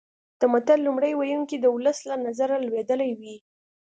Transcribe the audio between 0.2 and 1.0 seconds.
د متل